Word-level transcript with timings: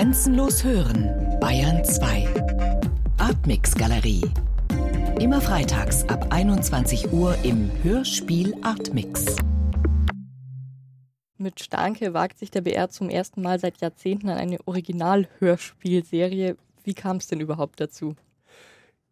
Grenzenlos 0.00 0.64
hören, 0.64 1.10
Bayern 1.40 1.84
2. 1.84 2.26
Artmix 3.18 3.74
Galerie. 3.74 4.24
Immer 5.20 5.42
freitags 5.42 6.08
ab 6.08 6.28
21 6.30 7.12
Uhr 7.12 7.36
im 7.42 7.70
Hörspiel 7.82 8.54
Artmix. 8.62 9.36
Mit 11.36 11.60
Starke 11.60 12.14
wagt 12.14 12.38
sich 12.38 12.50
der 12.50 12.62
BR 12.62 12.88
zum 12.88 13.10
ersten 13.10 13.42
Mal 13.42 13.60
seit 13.60 13.82
Jahrzehnten 13.82 14.30
an 14.30 14.38
eine 14.38 14.56
Original-Hörspielserie. 14.66 16.56
Wie 16.82 16.94
kam 16.94 17.18
es 17.18 17.26
denn 17.26 17.40
überhaupt 17.40 17.78
dazu? 17.78 18.16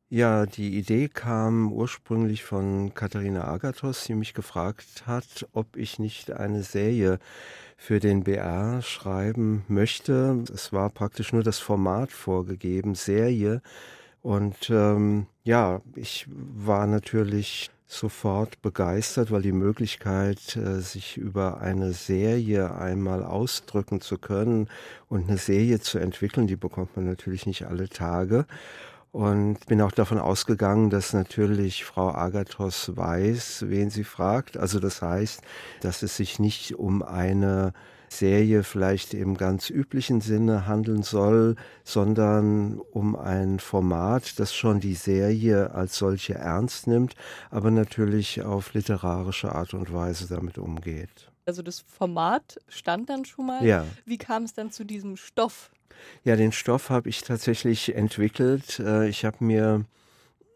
Ja, 0.08 0.46
die 0.46 0.78
Idee 0.78 1.08
kam 1.08 1.70
ursprünglich 1.70 2.44
von 2.44 2.94
Katharina 2.94 3.46
Agathos, 3.46 4.04
die 4.04 4.14
mich 4.14 4.32
gefragt 4.32 5.06
hat, 5.06 5.46
ob 5.52 5.76
ich 5.76 5.98
nicht 5.98 6.30
eine 6.30 6.62
Serie 6.62 7.18
für 7.80 8.00
den 8.00 8.24
BR 8.24 8.82
schreiben 8.82 9.64
möchte. 9.68 10.44
Es 10.52 10.72
war 10.72 10.90
praktisch 10.90 11.32
nur 11.32 11.44
das 11.44 11.60
Format 11.60 12.10
vorgegeben, 12.10 12.96
Serie. 12.96 13.62
Und 14.20 14.68
ähm, 14.68 15.26
ja, 15.44 15.80
ich 15.94 16.26
war 16.28 16.86
natürlich 16.88 17.70
sofort 17.86 18.60
begeistert, 18.60 19.30
weil 19.30 19.42
die 19.42 19.52
Möglichkeit, 19.52 20.56
äh, 20.56 20.80
sich 20.80 21.16
über 21.16 21.60
eine 21.60 21.92
Serie 21.92 22.74
einmal 22.74 23.24
ausdrücken 23.24 24.00
zu 24.00 24.18
können 24.18 24.68
und 25.08 25.28
eine 25.28 25.38
Serie 25.38 25.80
zu 25.80 25.98
entwickeln, 25.98 26.48
die 26.48 26.56
bekommt 26.56 26.96
man 26.96 27.06
natürlich 27.06 27.46
nicht 27.46 27.64
alle 27.66 27.88
Tage. 27.88 28.44
Und 29.10 29.66
bin 29.66 29.80
auch 29.80 29.92
davon 29.92 30.18
ausgegangen, 30.18 30.90
dass 30.90 31.12
natürlich 31.12 31.84
Frau 31.84 32.10
Agathos 32.10 32.96
weiß, 32.96 33.64
wen 33.68 33.90
sie 33.90 34.04
fragt. 34.04 34.56
Also 34.56 34.80
das 34.80 35.00
heißt, 35.00 35.40
dass 35.80 36.02
es 36.02 36.16
sich 36.16 36.38
nicht 36.38 36.74
um 36.74 37.02
eine 37.02 37.72
Serie 38.10 38.62
vielleicht 38.62 39.14
im 39.14 39.36
ganz 39.36 39.70
üblichen 39.70 40.20
Sinne 40.20 40.66
handeln 40.66 41.02
soll, 41.02 41.56
sondern 41.84 42.78
um 42.78 43.16
ein 43.16 43.60
Format, 43.60 44.38
das 44.38 44.54
schon 44.54 44.80
die 44.80 44.94
Serie 44.94 45.72
als 45.72 45.96
solche 45.96 46.34
ernst 46.34 46.86
nimmt, 46.86 47.14
aber 47.50 47.70
natürlich 47.70 48.42
auf 48.42 48.74
literarische 48.74 49.54
Art 49.54 49.74
und 49.74 49.92
Weise 49.92 50.26
damit 50.28 50.58
umgeht. 50.58 51.30
Also 51.46 51.62
das 51.62 51.80
Format 51.80 52.58
stand 52.68 53.08
dann 53.08 53.24
schon 53.24 53.46
mal. 53.46 53.64
Ja. 53.64 53.86
Wie 54.04 54.18
kam 54.18 54.42
es 54.42 54.52
dann 54.52 54.70
zu 54.70 54.84
diesem 54.84 55.16
Stoff? 55.16 55.70
Ja, 56.24 56.36
den 56.36 56.52
Stoff 56.52 56.90
habe 56.90 57.08
ich 57.08 57.22
tatsächlich 57.22 57.94
entwickelt. 57.94 58.80
Äh, 58.80 59.08
ich 59.08 59.24
habe 59.24 59.44
mir 59.44 59.84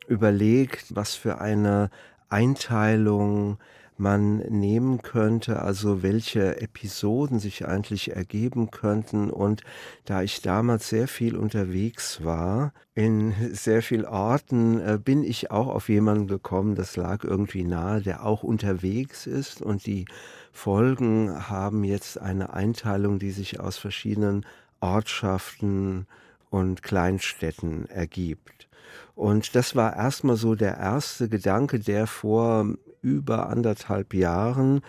überlegt, 0.06 0.94
was 0.94 1.14
für 1.14 1.40
eine 1.40 1.90
Einteilung 2.28 3.58
man 3.98 4.38
nehmen 4.38 5.02
könnte, 5.02 5.62
also 5.62 6.02
welche 6.02 6.60
Episoden 6.60 7.38
sich 7.38 7.66
eigentlich 7.66 8.14
ergeben 8.14 8.70
könnten. 8.70 9.30
Und 9.30 9.62
da 10.04 10.22
ich 10.22 10.42
damals 10.42 10.88
sehr 10.88 11.08
viel 11.08 11.36
unterwegs 11.36 12.24
war, 12.24 12.72
in 12.94 13.34
sehr 13.52 13.82
vielen 13.82 14.04
Orten, 14.04 14.80
äh, 14.80 14.98
bin 15.02 15.22
ich 15.22 15.50
auch 15.50 15.68
auf 15.68 15.88
jemanden 15.88 16.26
gekommen, 16.26 16.74
das 16.74 16.96
lag 16.96 17.24
irgendwie 17.24 17.64
nahe, 17.64 18.02
der 18.02 18.24
auch 18.26 18.42
unterwegs 18.42 19.26
ist. 19.26 19.62
Und 19.62 19.86
die 19.86 20.06
Folgen 20.52 21.48
haben 21.48 21.84
jetzt 21.84 22.20
eine 22.20 22.52
Einteilung, 22.52 23.18
die 23.18 23.30
sich 23.30 23.60
aus 23.60 23.78
verschiedenen 23.78 24.44
Ortschaften 24.82 26.06
und 26.50 26.82
Kleinstädten 26.82 27.88
ergibt. 27.88 28.68
Und 29.14 29.54
das 29.54 29.76
war 29.76 29.96
erstmal 29.96 30.36
so 30.36 30.54
der 30.54 30.76
erste 30.76 31.28
Gedanke, 31.28 31.78
der 31.78 32.06
vor 32.06 32.66
über 33.00 33.48
anderthalb 33.48 34.14
Jahren 34.14 34.82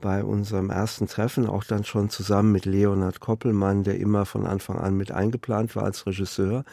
bei 0.00 0.22
unserem 0.22 0.70
ersten 0.70 1.06
Treffen, 1.06 1.46
auch 1.46 1.64
dann 1.64 1.84
schon 1.84 2.08
zusammen 2.08 2.52
mit 2.52 2.66
Leonhard 2.66 3.20
Koppelmann, 3.20 3.82
der 3.82 3.98
immer 3.98 4.26
von 4.26 4.46
Anfang 4.46 4.78
an 4.78 4.96
mit 4.96 5.10
eingeplant 5.10 5.74
war 5.76 5.84
als 5.84 6.06
Regisseur, 6.06 6.64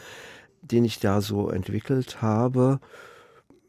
den 0.62 0.84
ich 0.84 1.00
da 1.00 1.20
so 1.20 1.50
entwickelt 1.50 2.22
habe. 2.22 2.80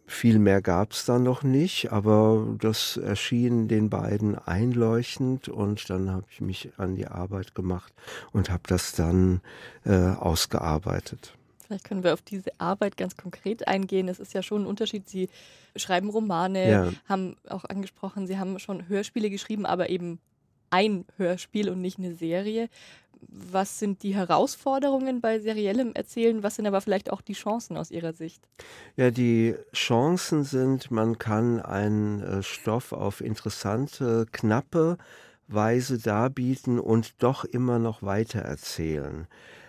Viel 0.09 0.39
mehr 0.39 0.61
gab 0.61 0.94
es 0.94 1.03
dann 1.03 1.23
noch 1.23 1.44
nicht, 1.44 1.91
aber 1.91 2.56
das 2.59 2.95
erschien 2.95 3.68
den 3.68 3.90
beiden 3.90 4.38
einleuchtend 4.38 5.50
und 5.50 5.90
dann 5.90 6.09
habe 6.09 6.25
ich 6.31 6.40
mich 6.40 6.69
an 6.78 6.95
die 6.95 7.07
Arbeit 7.07 7.53
gemacht 7.56 7.94
und 8.31 8.50
habe 8.50 8.63
das 8.68 8.94
dann 8.94 9.41
äh, 9.85 9.91
ausgearbeitet. 9.94 11.34
Vielleicht 11.66 11.84
können 11.84 12.06
wir 12.06 12.13
auf 12.13 12.22
diese 12.22 12.51
Arbeit 12.57 12.95
ganz 12.95 13.18
konkret 13.18 13.68
eingehen. 13.68 14.07
Es 14.07 14.19
ist 14.19 14.34
ja 14.34 14.41
schon 14.41 14.63
ein 14.63 14.68
Unterschied. 14.68 15.09
Sie 15.09 15.28
schreiben 15.75 16.09
Romane, 16.09 16.72
Ja. 16.72 16.94
haben 17.09 17.35
auch 17.50 17.66
angesprochen, 17.66 18.28
Sie 18.28 18.39
haben 18.39 18.57
schon 18.59 18.88
Hörspiele 18.88 19.29
geschrieben, 19.29 19.66
aber 19.66 19.89
eben 19.89 20.19
ein 20.69 21.03
Hörspiel 21.18 21.69
und 21.69 21.81
nicht 21.81 22.00
eine 22.00 22.16
Serie. 22.16 22.69
Was 23.22 23.79
sind 23.79 24.03
die 24.03 24.16
Herausforderungen 24.16 25.22
bei 25.22 25.39
seriellem 25.39 25.94
Erzählen? 25.94 26.44
Was 26.44 26.55
sind 26.55 26.67
aber 26.67 26.81
vielleicht 26.81 27.11
auch 27.11 27.22
die 27.22 27.33
Chancen 27.33 27.78
aus 27.78 27.91
Ihrer 27.91 28.13
Sicht? 28.13 28.47
Ja, 28.95 29.11
die 29.11 29.55
Chancen 29.73 30.44
sind, 30.44 30.91
man 30.91 31.17
kann 31.17 31.59
einen 31.59 32.22
äh, 32.22 32.44
Stoff 32.44 32.94
auf 32.94 33.22
interessante, 33.22 34.25
knappe 34.31 34.97
Weise 35.47 35.97
darbieten 35.97 36.79
und 36.79 37.23
doch 37.23 37.45
immer 37.45 37.79
noch 37.79 38.03
weiter 38.03 38.39
erzählen. 38.39 39.27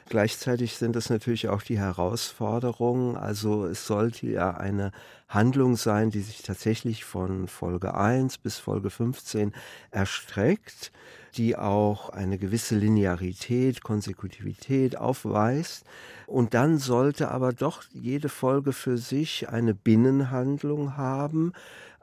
Gleichzeitig 0.08 0.78
sind 0.78 0.96
es 0.96 1.10
natürlich 1.10 1.50
auch 1.50 1.60
die 1.60 1.78
Herausforderungen. 1.78 3.14
Also 3.14 3.66
es 3.66 3.86
sollte 3.86 4.26
ja 4.26 4.52
eine 4.52 4.90
Handlung 5.28 5.76
sein, 5.76 6.10
die 6.10 6.20
sich 6.20 6.40
tatsächlich 6.40 7.04
von 7.04 7.46
Folge 7.46 7.92
1 7.92 8.38
bis 8.38 8.56
Folge 8.56 8.88
15 8.88 9.52
erstreckt, 9.90 10.92
die 11.36 11.56
auch 11.56 12.08
eine 12.08 12.38
gewisse 12.38 12.74
Linearität, 12.74 13.82
Konsekutivität 13.82 14.96
aufweist. 14.96 15.84
Und 16.26 16.54
dann 16.54 16.78
sollte 16.78 17.30
aber 17.30 17.52
doch 17.52 17.82
jede 17.92 18.30
Folge 18.30 18.72
für 18.72 18.96
sich 18.96 19.50
eine 19.50 19.74
Binnenhandlung 19.74 20.96
haben, 20.96 21.52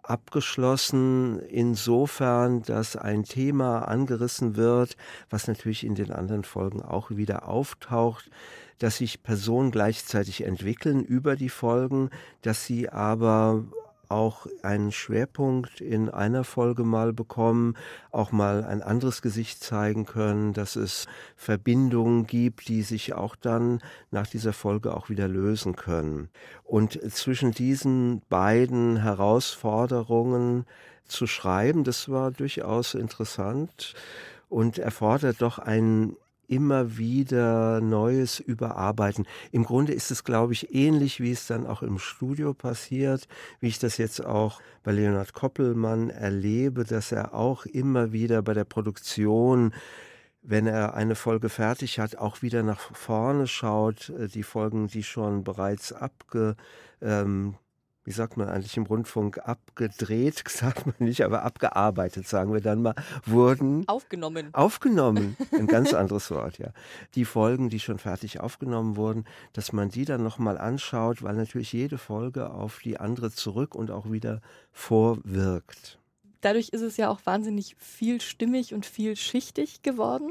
abgeschlossen 0.09 1.39
insofern, 1.39 2.61
dass 2.63 2.95
ein 2.95 3.23
Thema 3.23 3.87
angerissen 3.87 4.55
wird, 4.55 4.97
was 5.29 5.47
natürlich 5.47 5.83
in 5.83 5.95
den 5.95 6.11
anderen 6.11 6.43
Folgen 6.43 6.81
auch 6.81 7.11
wieder 7.11 7.47
auftaucht, 7.47 8.29
dass 8.79 8.97
sich 8.97 9.23
Personen 9.23 9.71
gleichzeitig 9.71 10.43
entwickeln 10.43 11.03
über 11.03 11.35
die 11.35 11.49
Folgen, 11.49 12.09
dass 12.41 12.65
sie 12.65 12.89
aber 12.89 13.63
auch 14.09 14.47
einen 14.63 14.91
Schwerpunkt 14.91 15.81
in 15.81 16.09
einer 16.09 16.43
Folge 16.43 16.83
mal 16.83 17.13
bekommen, 17.13 17.75
auch 18.11 18.31
mal 18.31 18.63
ein 18.63 18.81
anderes 18.81 19.21
Gesicht 19.21 19.63
zeigen 19.63 20.05
können, 20.05 20.53
dass 20.53 20.75
es 20.75 21.07
Verbindungen 21.35 22.25
gibt, 22.25 22.67
die 22.67 22.81
sich 22.81 23.13
auch 23.13 23.35
dann 23.35 23.81
nach 24.11 24.27
dieser 24.27 24.53
Folge 24.53 24.95
auch 24.95 25.09
wieder 25.09 25.27
lösen 25.27 25.75
können. 25.75 26.29
Und 26.63 26.99
zwischen 27.13 27.51
diesen 27.51 28.21
beiden 28.29 28.97
Herausforderungen 28.97 30.65
zu 31.05 31.27
schreiben, 31.27 31.83
das 31.83 32.09
war 32.09 32.31
durchaus 32.31 32.93
interessant 32.93 33.93
und 34.49 34.77
erfordert 34.77 35.41
doch 35.41 35.59
einen 35.59 36.15
immer 36.47 36.97
wieder 36.97 37.81
Neues 37.81 38.39
überarbeiten. 38.39 39.25
Im 39.51 39.63
Grunde 39.63 39.93
ist 39.93 40.11
es, 40.11 40.23
glaube 40.23 40.53
ich, 40.53 40.73
ähnlich, 40.73 41.19
wie 41.19 41.31
es 41.31 41.47
dann 41.47 41.65
auch 41.65 41.81
im 41.81 41.99
Studio 41.99 42.53
passiert, 42.53 43.27
wie 43.59 43.67
ich 43.67 43.79
das 43.79 43.97
jetzt 43.97 44.25
auch 44.25 44.61
bei 44.83 44.91
Leonhard 44.91 45.33
Koppelmann 45.33 46.09
erlebe, 46.09 46.83
dass 46.83 47.11
er 47.11 47.33
auch 47.33 47.65
immer 47.65 48.11
wieder 48.11 48.41
bei 48.41 48.53
der 48.53 48.65
Produktion 48.65 49.73
wenn 50.47 50.67
er 50.67 50.93
eine 50.93 51.15
Folge 51.15 51.49
fertig 51.49 51.99
hat, 51.99 52.17
auch 52.17 52.41
wieder 52.41 52.61
nach 52.61 52.95
vorne 52.95 53.47
schaut, 53.47 54.09
äh, 54.09 54.27
die 54.27 54.43
Folgen, 54.43 54.87
die 54.87 55.03
schon 55.03 55.43
bereits 55.43 55.91
abge, 55.91 56.55
ähm, 57.01 57.55
wie 58.05 58.11
sagt 58.11 58.37
man 58.37 58.47
eigentlich 58.47 58.77
im 58.77 58.85
Rundfunk, 58.85 59.39
abgedreht, 59.39 60.43
sagt 60.47 60.85
man 60.85 60.95
nicht, 60.99 61.23
aber 61.23 61.43
abgearbeitet, 61.43 62.27
sagen 62.27 62.53
wir 62.53 62.61
dann 62.61 62.81
mal, 62.81 62.95
wurden 63.25 63.87
Aufgenommen. 63.87 64.53
aufgenommen. 64.53 65.35
Ein 65.51 65.67
ganz 65.67 65.93
anderes 65.93 66.31
Wort, 66.31 66.59
ja. 66.59 66.69
Die 67.15 67.25
Folgen, 67.25 67.69
die 67.69 67.79
schon 67.79 67.97
fertig 67.97 68.39
aufgenommen 68.39 68.95
wurden, 68.95 69.25
dass 69.53 69.73
man 69.73 69.89
die 69.89 70.05
dann 70.05 70.23
nochmal 70.23 70.57
anschaut, 70.57 71.23
weil 71.23 71.35
natürlich 71.35 71.73
jede 71.73 71.97
Folge 71.97 72.51
auf 72.51 72.79
die 72.79 72.99
andere 72.99 73.31
zurück 73.31 73.75
und 73.75 73.91
auch 73.91 74.11
wieder 74.11 74.41
vorwirkt. 74.71 75.99
Dadurch 76.41 76.69
ist 76.69 76.81
es 76.81 76.97
ja 76.97 77.09
auch 77.09 77.25
wahnsinnig 77.25 77.75
vielstimmig 77.79 78.75
und 78.75 78.85
vielschichtig 78.85 79.81
geworden. 79.81 80.29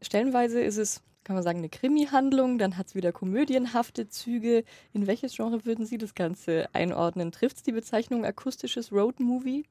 Stellenweise 0.00 0.60
ist 0.60 0.76
es, 0.76 1.02
kann 1.24 1.34
man 1.34 1.42
sagen, 1.42 1.58
eine 1.58 1.68
Krimi-Handlung, 1.68 2.58
dann 2.58 2.76
hat 2.76 2.88
es 2.88 2.94
wieder 2.94 3.12
komödienhafte 3.12 4.08
Züge. 4.08 4.64
In 4.92 5.06
welches 5.06 5.36
Genre 5.36 5.64
würden 5.64 5.86
Sie 5.86 5.98
das 5.98 6.14
Ganze 6.14 6.68
einordnen? 6.72 7.32
Trifft 7.32 7.58
es 7.58 7.62
die 7.62 7.72
Bezeichnung 7.72 8.24
akustisches 8.24 8.92
Roadmovie? 8.92 9.64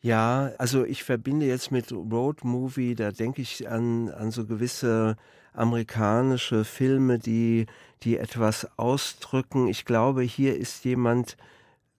Ja, 0.00 0.52
also 0.58 0.84
ich 0.84 1.04
verbinde 1.04 1.46
jetzt 1.46 1.70
mit 1.70 1.92
Road 1.92 2.42
Movie, 2.42 2.96
da 2.96 3.12
denke 3.12 3.40
ich 3.40 3.68
an, 3.68 4.10
an 4.10 4.32
so 4.32 4.44
gewisse 4.44 5.16
amerikanische 5.52 6.64
Filme, 6.64 7.18
die, 7.18 7.66
die 8.02 8.18
etwas 8.18 8.66
ausdrücken. 8.76 9.68
Ich 9.68 9.84
glaube, 9.84 10.22
hier 10.22 10.56
ist 10.56 10.84
jemand 10.84 11.36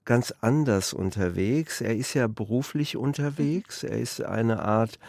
ganz 0.06 0.34
anders 0.42 0.94
unterwegs. 0.94 1.82
Er 1.82 1.96
ist 1.96 2.14
ja 2.14 2.28
beruflich 2.28 2.98
unterwegs. 2.98 3.84
Er 3.84 4.00
ist 4.00 4.22
eine 4.22 4.64
Art 4.64 5.00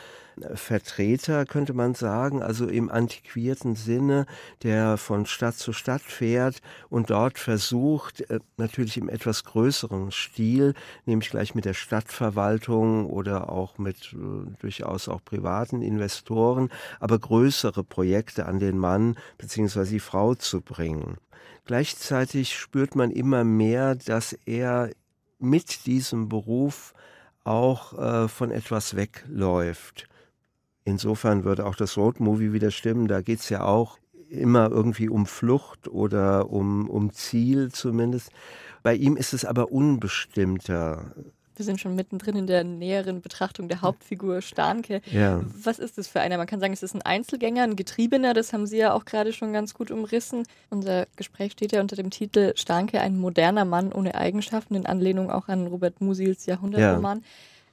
Vertreter, 0.54 1.44
könnte 1.44 1.72
man 1.72 1.94
sagen, 1.94 2.42
also 2.42 2.66
im 2.66 2.90
antiquierten 2.90 3.76
Sinne, 3.76 4.26
der 4.62 4.96
von 4.96 5.26
Stadt 5.26 5.56
zu 5.56 5.72
Stadt 5.72 6.02
fährt 6.02 6.60
und 6.88 7.10
dort 7.10 7.38
versucht, 7.38 8.28
äh, 8.30 8.40
natürlich 8.56 8.96
im 8.96 9.08
etwas 9.08 9.44
größeren 9.44 10.10
Stil, 10.10 10.74
nämlich 11.06 11.30
gleich 11.30 11.54
mit 11.54 11.64
der 11.64 11.74
Stadtverwaltung 11.74 13.06
oder 13.06 13.50
auch 13.50 13.78
mit 13.78 14.12
äh, 14.12 14.50
durchaus 14.60 15.08
auch 15.08 15.24
privaten 15.24 15.82
Investoren, 15.82 16.70
aber 17.00 17.18
größere 17.18 17.84
Projekte 17.84 18.46
an 18.46 18.58
den 18.58 18.78
Mann 18.78 19.16
bzw. 19.38 19.84
die 19.84 20.00
Frau 20.00 20.34
zu 20.34 20.60
bringen. 20.60 21.18
Gleichzeitig 21.66 22.58
spürt 22.58 22.94
man 22.94 23.10
immer 23.10 23.44
mehr, 23.44 23.94
dass 23.94 24.34
er 24.44 24.90
mit 25.38 25.86
diesem 25.86 26.28
Beruf 26.28 26.92
auch 27.44 27.98
äh, 27.98 28.28
von 28.28 28.50
etwas 28.50 28.96
wegläuft. 28.96 30.08
Insofern 30.84 31.44
würde 31.44 31.66
auch 31.66 31.76
das 31.76 31.96
Roadmovie 31.96 32.52
wieder 32.52 32.70
stimmen. 32.70 33.08
Da 33.08 33.22
geht 33.22 33.40
es 33.40 33.48
ja 33.48 33.64
auch 33.64 33.98
immer 34.28 34.70
irgendwie 34.70 35.08
um 35.08 35.26
Flucht 35.26 35.88
oder 35.88 36.50
um, 36.50 36.88
um 36.90 37.12
Ziel 37.12 37.70
zumindest. 37.72 38.30
Bei 38.82 38.94
ihm 38.94 39.16
ist 39.16 39.32
es 39.32 39.44
aber 39.44 39.72
unbestimmter. 39.72 41.14
Wir 41.56 41.64
sind 41.64 41.80
schon 41.80 41.94
mittendrin 41.94 42.36
in 42.36 42.46
der 42.48 42.64
näheren 42.64 43.22
Betrachtung 43.22 43.68
der 43.68 43.80
Hauptfigur 43.80 44.42
Starnke. 44.42 45.00
Ja. 45.10 45.40
Was 45.62 45.78
ist 45.78 45.96
das 45.98 46.08
für 46.08 46.20
einer? 46.20 46.36
Man 46.36 46.48
kann 46.48 46.58
sagen, 46.58 46.72
es 46.72 46.82
ist 46.82 46.94
ein 46.94 47.02
Einzelgänger, 47.02 47.62
ein 47.62 47.76
Getriebener, 47.76 48.34
das 48.34 48.52
haben 48.52 48.66
Sie 48.66 48.76
ja 48.76 48.92
auch 48.92 49.04
gerade 49.04 49.32
schon 49.32 49.52
ganz 49.52 49.72
gut 49.72 49.92
umrissen. 49.92 50.42
Unser 50.68 51.06
Gespräch 51.14 51.52
steht 51.52 51.72
ja 51.72 51.80
unter 51.80 51.94
dem 51.94 52.10
Titel 52.10 52.52
Starnke, 52.56 53.00
ein 53.00 53.18
moderner 53.18 53.64
Mann 53.64 53.92
ohne 53.92 54.16
Eigenschaften, 54.16 54.74
in 54.74 54.84
Anlehnung 54.84 55.30
auch 55.30 55.46
an 55.46 55.68
Robert 55.68 56.00
Musils 56.00 56.44
Jahrhundertroman. 56.46 57.18
Ja. 57.18 57.24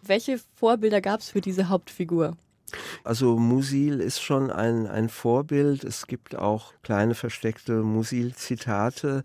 Welche 0.04 0.40
Vorbilder 0.56 1.02
gab 1.02 1.22
es 1.22 1.30
für 1.30 1.42
diese 1.42 1.68
Hauptfigur? 1.68 2.38
Also 3.04 3.38
Musil 3.38 4.00
ist 4.00 4.22
schon 4.22 4.52
ein, 4.52 4.88
ein 4.88 5.10
Vorbild. 5.10 5.84
Es 5.84 6.08
gibt 6.08 6.36
auch 6.36 6.74
kleine 6.84 7.16
versteckte 7.16 7.84
Musil-Zitate 7.84 9.24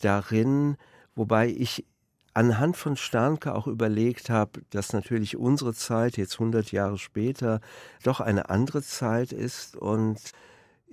darin, 0.00 0.76
wobei 1.14 1.48
ich 1.48 1.86
anhand 2.34 2.76
von 2.76 2.96
Sternke 2.96 3.54
auch 3.54 3.66
überlegt 3.66 4.30
habe, 4.30 4.62
dass 4.70 4.92
natürlich 4.92 5.36
unsere 5.36 5.74
Zeit 5.74 6.16
jetzt 6.16 6.34
100 6.34 6.72
Jahre 6.72 6.98
später 6.98 7.60
doch 8.02 8.20
eine 8.20 8.50
andere 8.50 8.82
Zeit 8.82 9.32
ist 9.32 9.76
und 9.76 10.18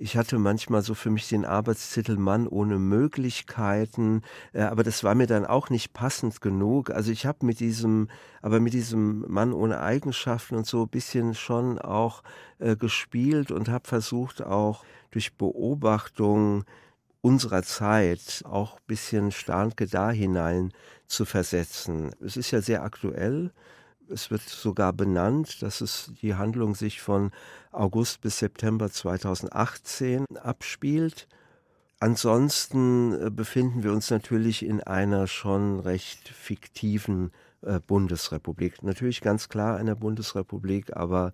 ich 0.00 0.16
hatte 0.16 0.38
manchmal 0.38 0.82
so 0.82 0.94
für 0.94 1.10
mich 1.10 1.28
den 1.28 1.44
Arbeitstitel 1.44 2.16
Mann 2.16 2.46
ohne 2.46 2.78
Möglichkeiten, 2.78 4.22
äh, 4.52 4.62
aber 4.62 4.84
das 4.84 5.02
war 5.02 5.16
mir 5.16 5.26
dann 5.26 5.44
auch 5.44 5.70
nicht 5.70 5.92
passend 5.92 6.40
genug. 6.40 6.90
Also 6.90 7.10
ich 7.10 7.26
habe 7.26 7.44
mit 7.44 7.58
diesem, 7.58 8.08
aber 8.40 8.60
mit 8.60 8.74
diesem 8.74 9.24
Mann 9.28 9.52
ohne 9.52 9.80
Eigenschaften 9.80 10.54
und 10.54 10.66
so 10.66 10.82
ein 10.82 10.88
bisschen 10.88 11.34
schon 11.34 11.80
auch 11.80 12.22
äh, 12.60 12.76
gespielt 12.76 13.50
und 13.50 13.68
habe 13.68 13.88
versucht 13.88 14.40
auch 14.40 14.84
durch 15.10 15.36
Beobachtung 15.36 16.64
unserer 17.20 17.64
Zeit 17.64 18.44
auch 18.44 18.76
ein 18.76 18.82
bisschen 18.86 19.32
Starnke 19.32 19.88
da 19.88 20.10
hinein 20.10 20.72
zu 21.08 21.24
versetzen. 21.24 22.12
Es 22.24 22.36
ist 22.36 22.52
ja 22.52 22.60
sehr 22.60 22.84
aktuell 22.84 23.50
es 24.10 24.30
wird 24.30 24.42
sogar 24.42 24.92
benannt, 24.92 25.62
dass 25.62 25.80
es 25.80 26.12
die 26.22 26.34
Handlung 26.34 26.74
sich 26.74 27.00
von 27.00 27.30
August 27.72 28.20
bis 28.20 28.38
September 28.38 28.90
2018 28.90 30.24
abspielt. 30.36 31.28
Ansonsten 32.00 33.12
äh, 33.20 33.30
befinden 33.30 33.82
wir 33.82 33.92
uns 33.92 34.10
natürlich 34.10 34.64
in 34.64 34.82
einer 34.82 35.26
schon 35.26 35.80
recht 35.80 36.28
fiktiven 36.28 37.32
äh, 37.62 37.80
Bundesrepublik. 37.80 38.82
Natürlich 38.82 39.20
ganz 39.20 39.48
klar 39.48 39.76
einer 39.76 39.96
Bundesrepublik, 39.96 40.96
aber 40.96 41.32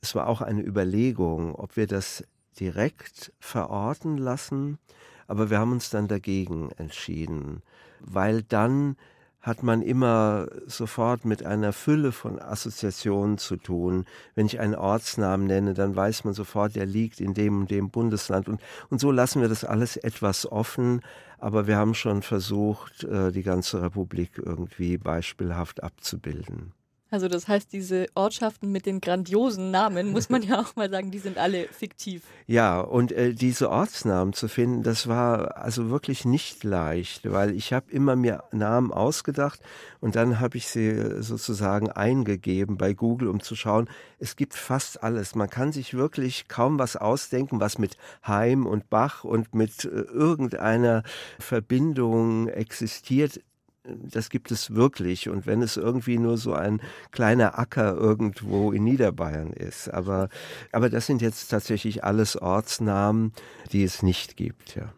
es 0.00 0.14
war 0.14 0.28
auch 0.28 0.42
eine 0.42 0.62
Überlegung, 0.62 1.54
ob 1.54 1.76
wir 1.76 1.86
das 1.86 2.24
direkt 2.60 3.32
verorten 3.40 4.16
lassen, 4.16 4.78
aber 5.26 5.50
wir 5.50 5.58
haben 5.58 5.72
uns 5.72 5.90
dann 5.90 6.06
dagegen 6.06 6.70
entschieden, 6.76 7.62
weil 8.00 8.42
dann 8.42 8.96
hat 9.44 9.62
man 9.62 9.82
immer 9.82 10.48
sofort 10.66 11.26
mit 11.26 11.44
einer 11.44 11.74
Fülle 11.74 12.12
von 12.12 12.40
Assoziationen 12.40 13.36
zu 13.36 13.56
tun. 13.56 14.06
Wenn 14.34 14.46
ich 14.46 14.58
einen 14.58 14.74
Ortsnamen 14.74 15.46
nenne, 15.46 15.74
dann 15.74 15.94
weiß 15.94 16.24
man 16.24 16.32
sofort, 16.32 16.74
der 16.76 16.86
liegt 16.86 17.20
in 17.20 17.34
dem 17.34 17.60
und 17.60 17.70
dem 17.70 17.90
Bundesland. 17.90 18.48
Und, 18.48 18.62
und 18.88 19.00
so 19.02 19.10
lassen 19.10 19.42
wir 19.42 19.48
das 19.48 19.62
alles 19.62 19.98
etwas 19.98 20.50
offen. 20.50 21.02
Aber 21.38 21.66
wir 21.66 21.76
haben 21.76 21.94
schon 21.94 22.22
versucht, 22.22 23.04
äh, 23.04 23.32
die 23.32 23.42
ganze 23.42 23.82
Republik 23.82 24.40
irgendwie 24.42 24.96
beispielhaft 24.96 25.82
abzubilden. 25.82 26.72
Also 27.14 27.28
das 27.28 27.46
heißt, 27.46 27.72
diese 27.72 28.06
Ortschaften 28.16 28.72
mit 28.72 28.86
den 28.86 29.00
grandiosen 29.00 29.70
Namen, 29.70 30.10
muss 30.10 30.30
man 30.30 30.42
ja 30.42 30.58
auch 30.60 30.74
mal 30.74 30.90
sagen, 30.90 31.12
die 31.12 31.20
sind 31.20 31.38
alle 31.38 31.68
fiktiv. 31.68 32.22
Ja, 32.48 32.80
und 32.80 33.12
äh, 33.12 33.32
diese 33.34 33.70
Ortsnamen 33.70 34.32
zu 34.32 34.48
finden, 34.48 34.82
das 34.82 35.06
war 35.06 35.56
also 35.56 35.90
wirklich 35.90 36.24
nicht 36.24 36.64
leicht, 36.64 37.30
weil 37.30 37.54
ich 37.54 37.72
habe 37.72 37.88
immer 37.92 38.16
mir 38.16 38.42
Namen 38.50 38.92
ausgedacht 38.92 39.60
und 40.00 40.16
dann 40.16 40.40
habe 40.40 40.56
ich 40.56 40.66
sie 40.66 40.88
äh, 40.88 41.22
sozusagen 41.22 41.88
eingegeben 41.88 42.78
bei 42.78 42.94
Google, 42.94 43.28
um 43.28 43.40
zu 43.40 43.54
schauen, 43.54 43.88
es 44.18 44.34
gibt 44.34 44.54
fast 44.54 45.04
alles. 45.04 45.36
Man 45.36 45.48
kann 45.48 45.70
sich 45.70 45.94
wirklich 45.94 46.48
kaum 46.48 46.80
was 46.80 46.96
ausdenken, 46.96 47.60
was 47.60 47.78
mit 47.78 47.96
Heim 48.26 48.66
und 48.66 48.90
Bach 48.90 49.22
und 49.22 49.54
mit 49.54 49.84
äh, 49.84 49.88
irgendeiner 49.88 51.04
Verbindung 51.38 52.48
existiert 52.48 53.38
das 53.84 54.30
gibt 54.30 54.50
es 54.50 54.74
wirklich. 54.74 55.28
Und 55.28 55.46
wenn 55.46 55.62
es 55.62 55.76
irgendwie 55.76 56.18
nur 56.18 56.38
so 56.38 56.54
ein 56.54 56.80
kleiner 57.10 57.58
Acker 57.58 57.94
irgendwo 57.94 58.72
in 58.72 58.84
Niederbayern 58.84 59.52
ist. 59.52 59.88
Aber, 59.88 60.28
aber 60.72 60.88
das 60.88 61.06
sind 61.06 61.22
jetzt 61.22 61.48
tatsächlich 61.48 62.04
alles 62.04 62.40
Ortsnamen, 62.40 63.32
die 63.72 63.84
es 63.84 64.02
nicht 64.02 64.36
gibt, 64.36 64.76
ja. 64.76 64.92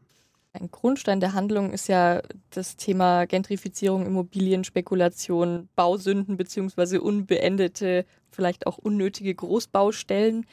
Ein 0.53 0.71
Grundstein 0.71 1.21
der 1.21 1.35
Handlung 1.35 1.71
ist 1.71 1.87
ja 1.87 2.23
das 2.49 2.77
Thema 2.77 3.27
Gentrifizierung, 3.27 4.07
Immobilienspekulation, 4.07 5.69
Bausünden 5.77 6.39
beziehungsweise 6.39 7.03
unbeendete, 7.03 8.07
vielleicht 8.31 8.67
auch 8.67 8.79
unnötige 8.79 9.35
Großbaustellen. 9.35 10.47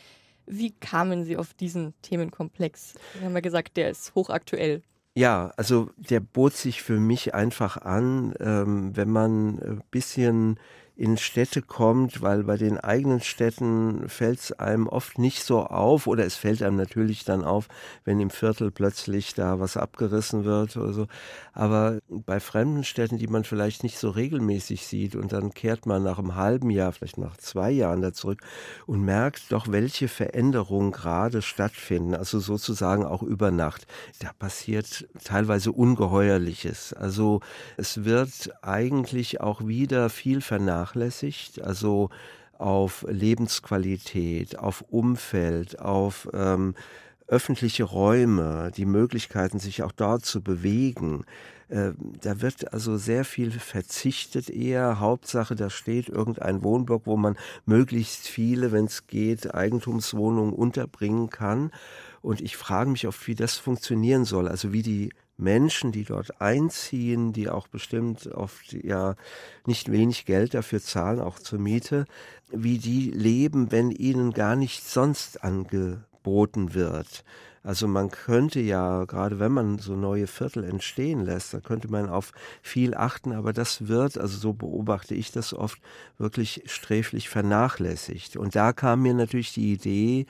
Wie 0.45 0.71
kamen 0.71 1.23
Sie 1.23 1.37
auf 1.37 1.53
diesen 1.53 1.93
Themenkomplex? 2.01 2.95
Wir 3.13 3.27
haben 3.27 3.33
ja 3.33 3.39
gesagt, 3.39 3.77
der 3.77 3.91
ist 3.91 4.13
hochaktuell. 4.13 4.81
Ja, 5.15 5.53
also 5.57 5.91
der 5.97 6.19
bot 6.19 6.53
sich 6.53 6.81
für 6.81 6.99
mich 6.99 7.35
einfach 7.35 7.77
an, 7.77 8.33
ähm, 8.39 8.95
wenn 8.95 9.11
man 9.11 9.59
ein 9.59 9.83
bisschen 9.91 10.59
in 10.95 11.17
Städte 11.17 11.63
kommt, 11.63 12.21
weil 12.21 12.43
bei 12.43 12.55
den 12.55 12.77
eigenen 12.77 13.19
Städten 13.19 14.07
fällt 14.09 14.39
es 14.39 14.51
einem 14.51 14.87
oft 14.87 15.17
nicht 15.17 15.43
so 15.43 15.63
auf 15.63 16.05
oder 16.05 16.23
es 16.23 16.35
fällt 16.35 16.61
einem 16.61 16.75
natürlich 16.75 17.25
dann 17.25 17.43
auf, 17.43 17.67
wenn 18.05 18.19
im 18.19 18.29
Viertel 18.29 18.69
plötzlich 18.69 19.33
da 19.33 19.59
was 19.59 19.75
abgerissen 19.75 20.45
wird 20.45 20.77
oder 20.77 20.93
so. 20.93 21.07
Aber 21.51 21.99
bei 22.09 22.39
fremden 22.39 22.83
Städten, 22.83 23.17
die 23.17 23.27
man 23.27 23.43
vielleicht 23.43 23.81
nicht 23.81 23.97
so 23.97 24.11
regelmäßig 24.11 24.85
sieht 24.85 25.15
und 25.15 25.33
dann 25.33 25.55
kehrt 25.55 25.87
man 25.87 26.03
nach 26.03 26.19
einem 26.19 26.35
halben 26.35 26.69
Jahr, 26.69 26.91
vielleicht 26.91 27.17
nach 27.17 27.37
zwei 27.37 27.71
Jahren 27.71 28.03
da 28.03 28.13
zurück 28.13 28.41
und 28.85 29.01
merkt 29.01 29.51
doch, 29.51 29.71
welche 29.71 30.07
Veränderungen 30.07 30.91
gerade 30.91 31.41
stattfinden, 31.41 32.13
also 32.13 32.39
sozusagen 32.39 33.03
auch 33.03 33.23
über 33.23 33.49
Nacht. 33.49 33.87
Da 34.19 34.31
passiert 34.37 35.07
teilweise 35.23 35.71
Ungeheuerliches. 35.71 36.93
Also 36.93 37.39
es 37.77 38.05
wird 38.05 38.51
eigentlich 38.61 39.41
auch 39.41 39.65
wieder 39.65 40.09
viel 40.09 40.41
vernachlässigt 40.41 40.82
vernachlässigt, 40.83 41.61
also 41.61 42.09
auf 42.57 43.05
Lebensqualität, 43.09 44.57
auf 44.59 44.83
Umfeld, 44.89 45.79
auf 45.79 46.29
ähm, 46.33 46.75
öffentliche 47.27 47.83
Räume, 47.83 48.71
die 48.75 48.85
Möglichkeiten, 48.85 49.59
sich 49.59 49.81
auch 49.83 49.91
dort 49.91 50.25
zu 50.25 50.41
bewegen. 50.41 51.25
Äh, 51.69 51.91
da 52.21 52.41
wird 52.41 52.71
also 52.73 52.97
sehr 52.97 53.25
viel 53.25 53.51
verzichtet 53.51 54.49
eher. 54.49 54.99
Hauptsache, 54.99 55.55
da 55.55 55.69
steht 55.69 56.09
irgendein 56.09 56.63
Wohnblock, 56.63 57.03
wo 57.05 57.17
man 57.17 57.37
möglichst 57.65 58.27
viele, 58.27 58.71
wenn 58.71 58.85
es 58.85 59.07
geht, 59.07 59.53
Eigentumswohnungen 59.53 60.53
unterbringen 60.53 61.29
kann. 61.29 61.71
Und 62.21 62.39
ich 62.39 62.55
frage 62.55 62.89
mich 62.89 63.07
oft, 63.07 63.27
wie 63.27 63.35
das 63.35 63.57
funktionieren 63.57 64.25
soll. 64.25 64.47
Also 64.47 64.71
wie 64.71 64.83
die 64.83 65.11
Menschen, 65.37 65.91
die 65.91 66.03
dort 66.03 66.41
einziehen, 66.41 67.33
die 67.33 67.49
auch 67.49 67.67
bestimmt 67.67 68.27
oft 68.27 68.73
ja 68.73 69.15
nicht 69.65 69.91
wenig 69.91 70.25
Geld 70.25 70.53
dafür 70.53 70.81
zahlen, 70.81 71.19
auch 71.19 71.39
zur 71.39 71.59
Miete, 71.59 72.05
wie 72.51 72.77
die 72.77 73.11
leben, 73.11 73.71
wenn 73.71 73.91
ihnen 73.91 74.31
gar 74.31 74.55
nichts 74.55 74.93
sonst 74.93 75.43
angeboten 75.43 76.73
wird. 76.73 77.23
Also 77.63 77.87
man 77.87 78.11
könnte 78.11 78.59
ja, 78.59 79.05
gerade 79.05 79.39
wenn 79.39 79.53
man 79.53 79.79
so 79.79 79.95
neue 79.95 80.27
Viertel 80.27 80.65
entstehen 80.65 81.21
lässt, 81.21 81.53
da 81.53 81.61
könnte 81.61 81.87
man 81.87 82.09
auf 82.09 82.33
viel 82.61 82.93
achten, 82.93 83.31
aber 83.31 83.53
das 83.53 83.87
wird, 83.87 84.17
also 84.17 84.37
so 84.37 84.51
beobachte 84.51 85.15
ich 85.15 85.31
das 85.31 85.53
oft, 85.53 85.79
wirklich 86.17 86.63
sträflich 86.65 87.29
vernachlässigt. 87.29 88.35
Und 88.35 88.55
da 88.55 88.73
kam 88.73 89.01
mir 89.01 89.13
natürlich 89.13 89.53
die 89.53 89.71
Idee, 89.71 90.25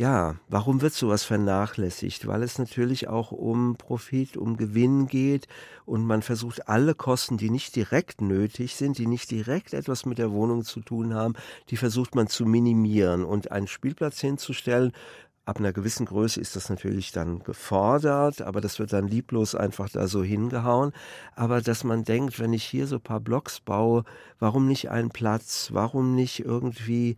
ja, 0.00 0.36
warum 0.48 0.80
wird 0.80 0.94
sowas 0.94 1.24
vernachlässigt? 1.24 2.26
Weil 2.26 2.42
es 2.42 2.58
natürlich 2.58 3.08
auch 3.08 3.32
um 3.32 3.76
Profit, 3.76 4.38
um 4.38 4.56
Gewinn 4.56 5.08
geht 5.08 5.46
und 5.84 6.06
man 6.06 6.22
versucht 6.22 6.70
alle 6.70 6.94
Kosten, 6.94 7.36
die 7.36 7.50
nicht 7.50 7.76
direkt 7.76 8.22
nötig 8.22 8.76
sind, 8.76 8.96
die 8.96 9.06
nicht 9.06 9.30
direkt 9.30 9.74
etwas 9.74 10.06
mit 10.06 10.16
der 10.16 10.32
Wohnung 10.32 10.64
zu 10.64 10.80
tun 10.80 11.12
haben, 11.12 11.34
die 11.68 11.76
versucht 11.76 12.14
man 12.14 12.28
zu 12.28 12.46
minimieren 12.46 13.26
und 13.26 13.52
einen 13.52 13.66
Spielplatz 13.66 14.20
hinzustellen, 14.20 14.92
Ab 15.46 15.58
einer 15.58 15.72
gewissen 15.72 16.06
Größe 16.06 16.40
ist 16.40 16.54
das 16.54 16.68
natürlich 16.68 17.12
dann 17.12 17.40
gefordert, 17.40 18.40
aber 18.40 18.60
das 18.60 18.78
wird 18.78 18.92
dann 18.92 19.08
lieblos 19.08 19.56
einfach 19.56 19.88
da 19.88 20.06
so 20.06 20.22
hingehauen. 20.22 20.92
Aber 21.34 21.60
dass 21.60 21.82
man 21.82 22.04
denkt, 22.04 22.38
wenn 22.38 22.52
ich 22.52 22.62
hier 22.62 22.86
so 22.86 22.96
ein 22.96 23.02
paar 23.02 23.20
Blocks 23.20 23.58
baue, 23.58 24.04
warum 24.38 24.68
nicht 24.68 24.90
einen 24.90 25.08
Platz? 25.08 25.70
Warum 25.72 26.14
nicht 26.14 26.44
irgendwie 26.44 27.16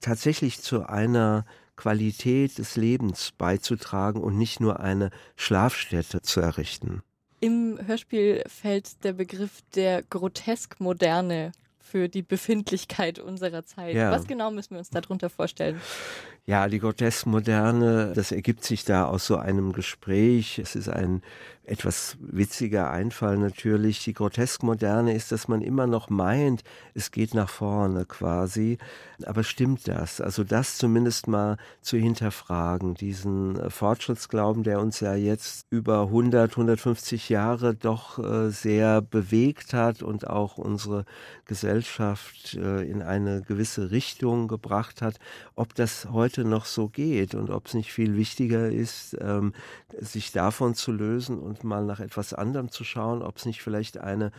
tatsächlich 0.00 0.60
zu 0.60 0.88
einer 0.88 1.44
Qualität 1.80 2.58
des 2.58 2.76
Lebens 2.76 3.32
beizutragen 3.38 4.22
und 4.22 4.36
nicht 4.36 4.60
nur 4.60 4.80
eine 4.80 5.10
Schlafstätte 5.36 6.20
zu 6.20 6.40
errichten? 6.40 7.02
Im 7.40 7.78
Hörspiel 7.86 8.44
fällt 8.46 9.02
der 9.02 9.14
Begriff 9.14 9.62
der 9.74 10.02
Grotesk-Moderne 10.02 11.52
für 11.90 12.08
die 12.08 12.22
Befindlichkeit 12.22 13.18
unserer 13.18 13.64
Zeit. 13.64 13.94
Ja. 13.94 14.10
Was 14.10 14.26
genau 14.26 14.50
müssen 14.50 14.72
wir 14.72 14.78
uns 14.78 14.90
darunter 14.90 15.28
vorstellen? 15.28 15.80
Ja, 16.46 16.68
die 16.68 16.78
Grotesk-Moderne, 16.78 18.12
das 18.14 18.32
ergibt 18.32 18.64
sich 18.64 18.84
da 18.84 19.04
aus 19.04 19.26
so 19.26 19.36
einem 19.36 19.72
Gespräch. 19.72 20.58
Es 20.58 20.74
ist 20.74 20.88
ein 20.88 21.22
etwas 21.64 22.16
witziger 22.20 22.90
Einfall 22.90 23.38
natürlich. 23.38 24.02
Die 24.02 24.14
Grotesk-Moderne 24.14 25.14
ist, 25.14 25.30
dass 25.30 25.46
man 25.46 25.62
immer 25.62 25.86
noch 25.86 26.10
meint, 26.10 26.64
es 26.94 27.12
geht 27.12 27.34
nach 27.34 27.48
vorne 27.48 28.06
quasi. 28.06 28.78
Aber 29.24 29.44
stimmt 29.44 29.86
das? 29.86 30.20
Also 30.20 30.42
das 30.42 30.78
zumindest 30.78 31.28
mal 31.28 31.58
zu 31.82 31.96
hinterfragen, 31.96 32.94
diesen 32.94 33.70
Fortschrittsglauben, 33.70 34.64
der 34.64 34.80
uns 34.80 34.98
ja 34.98 35.14
jetzt 35.14 35.66
über 35.70 36.02
100, 36.02 36.50
150 36.50 37.28
Jahre 37.28 37.74
doch 37.74 38.18
äh, 38.18 38.50
sehr 38.50 39.02
bewegt 39.02 39.72
hat 39.72 40.02
und 40.02 40.26
auch 40.26 40.58
unsere 40.58 41.04
Gesellschaft 41.44 41.79
äh, 42.54 42.88
in 42.88 43.02
eine 43.02 43.42
gewisse 43.42 43.90
Richtung 43.90 44.48
gebracht 44.48 45.02
hat, 45.02 45.18
ob 45.54 45.74
das 45.74 46.08
heute 46.10 46.44
noch 46.44 46.64
so 46.64 46.88
geht 46.88 47.34
und 47.34 47.50
ob 47.50 47.66
es 47.66 47.74
nicht 47.74 47.92
viel 47.92 48.16
wichtiger 48.16 48.70
ist, 48.70 49.16
ähm, 49.20 49.52
sich 49.98 50.32
davon 50.32 50.74
zu 50.74 50.92
lösen 50.92 51.38
und 51.38 51.64
mal 51.64 51.84
nach 51.84 52.00
etwas 52.00 52.34
anderem 52.34 52.70
zu 52.70 52.84
schauen, 52.84 53.22
ob 53.22 53.36
es 53.36 53.46
nicht 53.46 53.62
vielleicht 53.62 53.98
eine 53.98 54.32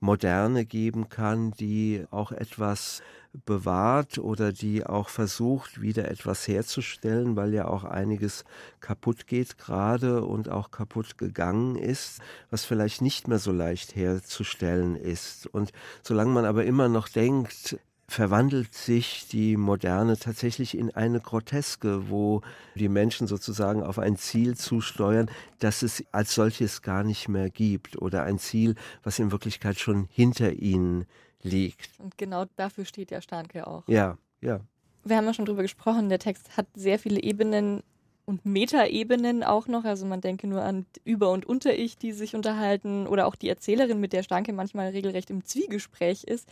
Moderne 0.00 0.64
geben 0.64 1.08
kann, 1.08 1.50
die 1.52 2.04
auch 2.10 2.32
etwas 2.32 3.02
bewahrt 3.44 4.18
oder 4.18 4.52
die 4.52 4.86
auch 4.86 5.08
versucht, 5.08 5.80
wieder 5.80 6.10
etwas 6.10 6.48
herzustellen, 6.48 7.36
weil 7.36 7.52
ja 7.52 7.68
auch 7.68 7.84
einiges 7.84 8.44
kaputt 8.80 9.26
geht 9.26 9.58
gerade 9.58 10.24
und 10.24 10.48
auch 10.48 10.70
kaputt 10.70 11.18
gegangen 11.18 11.76
ist, 11.76 12.20
was 12.50 12.64
vielleicht 12.64 13.02
nicht 13.02 13.28
mehr 13.28 13.38
so 13.38 13.52
leicht 13.52 13.96
herzustellen 13.96 14.96
ist. 14.96 15.46
Und 15.46 15.72
solange 16.02 16.32
man 16.32 16.44
aber 16.44 16.64
immer 16.64 16.88
noch 16.88 17.08
denkt, 17.08 17.78
verwandelt 18.08 18.74
sich 18.74 19.28
die 19.28 19.58
Moderne 19.58 20.18
tatsächlich 20.18 20.76
in 20.76 20.94
eine 20.94 21.20
Groteske, 21.20 22.08
wo 22.08 22.40
die 22.74 22.88
Menschen 22.88 23.26
sozusagen 23.26 23.82
auf 23.82 23.98
ein 23.98 24.16
Ziel 24.16 24.56
zusteuern, 24.56 25.30
das 25.58 25.82
es 25.82 26.02
als 26.10 26.34
solches 26.34 26.80
gar 26.80 27.04
nicht 27.04 27.28
mehr 27.28 27.50
gibt 27.50 28.00
oder 28.00 28.22
ein 28.24 28.38
Ziel, 28.38 28.76
was 29.02 29.18
in 29.18 29.30
Wirklichkeit 29.30 29.78
schon 29.78 30.08
hinter 30.10 30.52
ihnen 30.52 31.04
liegt. 31.42 31.90
Und 31.98 32.16
genau 32.16 32.46
dafür 32.56 32.86
steht 32.86 33.10
ja 33.10 33.20
Starnke 33.20 33.66
auch. 33.66 33.86
Ja, 33.86 34.16
ja. 34.40 34.60
Wir 35.04 35.16
haben 35.16 35.26
ja 35.26 35.34
schon 35.34 35.44
drüber 35.44 35.62
gesprochen, 35.62 36.08
der 36.08 36.18
Text 36.18 36.56
hat 36.56 36.66
sehr 36.74 36.98
viele 36.98 37.22
Ebenen 37.22 37.82
und 38.28 38.44
Metaebenen 38.44 39.42
auch 39.42 39.66
noch. 39.68 39.84
Also 39.84 40.04
man 40.04 40.20
denke 40.20 40.46
nur 40.46 40.62
an 40.62 40.84
Über- 41.02 41.32
und 41.32 41.46
Unter-Ich, 41.46 41.96
die 41.96 42.12
sich 42.12 42.36
unterhalten 42.36 43.06
oder 43.06 43.26
auch 43.26 43.34
die 43.34 43.48
Erzählerin, 43.48 44.00
mit 44.00 44.12
der 44.12 44.22
Starke 44.22 44.52
manchmal 44.52 44.90
regelrecht 44.90 45.30
im 45.30 45.44
Zwiegespräch 45.44 46.24
ist. 46.24 46.46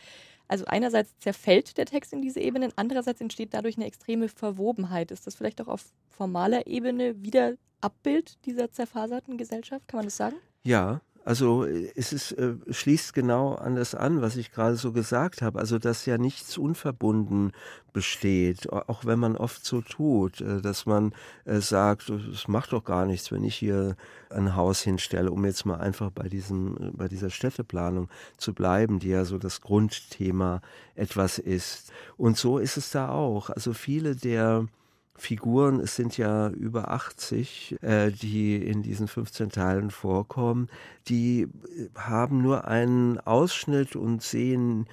Also 0.47 0.65
einerseits 0.65 1.17
zerfällt 1.19 1.77
der 1.77 1.85
Text 1.85 2.13
in 2.13 2.21
diese 2.21 2.39
Ebenen, 2.39 2.71
andererseits 2.77 3.21
entsteht 3.21 3.53
dadurch 3.53 3.77
eine 3.77 3.85
extreme 3.85 4.27
Verwobenheit. 4.27 5.11
Ist 5.11 5.27
das 5.27 5.35
vielleicht 5.35 5.61
auch 5.61 5.67
auf 5.67 5.85
formaler 6.09 6.65
Ebene 6.65 7.21
wieder 7.21 7.53
Abbild 7.79 8.43
dieser 8.45 8.71
zerfaserten 8.71 9.37
Gesellschaft? 9.37 9.87
Kann 9.87 9.99
man 9.99 10.05
das 10.05 10.17
sagen? 10.17 10.37
Ja, 10.63 11.01
also 11.27 11.65
es 11.65 12.13
ist, 12.13 12.31
äh, 12.31 12.53
schließt 12.69 13.13
genau 13.13 13.55
an 13.55 13.75
das 13.75 13.93
an, 13.93 14.21
was 14.21 14.37
ich 14.37 14.53
gerade 14.53 14.77
so 14.77 14.93
gesagt 14.93 15.41
habe. 15.41 15.59
Also 15.59 15.77
dass 15.77 16.05
ja 16.05 16.17
nichts 16.17 16.57
unverbunden 16.57 17.51
besteht, 17.91 18.71
auch 18.71 19.03
wenn 19.03 19.19
man 19.19 19.35
oft 19.35 19.65
so 19.65 19.81
tut, 19.81 20.39
äh, 20.39 20.61
dass 20.61 20.85
man 20.85 21.11
äh, 21.43 21.59
sagt, 21.59 22.09
es 22.09 22.47
macht 22.47 22.71
doch 22.71 22.85
gar 22.85 23.05
nichts, 23.05 23.29
wenn 23.33 23.43
ich 23.43 23.57
hier 23.57 23.97
ein 24.29 24.55
Haus 24.55 24.79
hinstelle, 24.79 25.29
um 25.29 25.43
jetzt 25.43 25.65
mal 25.65 25.81
einfach 25.81 26.11
bei 26.11 26.29
diesem, 26.29 26.93
bei 26.93 27.09
dieser 27.09 27.29
Städteplanung 27.29 28.07
zu 28.37 28.53
bleiben, 28.53 28.99
die 28.99 29.09
ja 29.09 29.25
so 29.25 29.37
das 29.37 29.59
Grundthema 29.59 30.61
etwas 30.95 31.39
ist. 31.39 31.91
Und 32.15 32.37
so 32.37 32.57
ist 32.57 32.77
es 32.77 32.91
da 32.91 33.09
auch. 33.09 33.49
Also 33.49 33.73
viele 33.73 34.15
der 34.15 34.65
Figuren, 35.17 35.79
es 35.79 35.95
sind 35.95 36.17
ja 36.17 36.49
über 36.49 36.91
80, 36.91 37.77
äh, 37.81 38.11
die 38.11 38.55
in 38.55 38.83
diesen 38.83 39.07
15 39.07 39.49
Teilen 39.49 39.89
vorkommen, 39.89 40.69
die 41.07 41.41
äh, 41.41 41.47
haben 41.95 42.41
nur 42.41 42.67
einen 42.67 43.19
Ausschnitt 43.19 43.95
und 43.95 44.21
sehen 44.21 44.85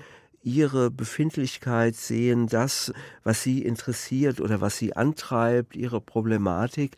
ihre 0.42 0.90
Befindlichkeit, 0.90 1.94
sehen 1.94 2.46
das, 2.46 2.92
was 3.22 3.42
sie 3.42 3.62
interessiert 3.62 4.40
oder 4.40 4.60
was 4.60 4.76
sie 4.76 4.94
antreibt, 4.94 5.76
ihre 5.76 6.00
Problematik. 6.00 6.96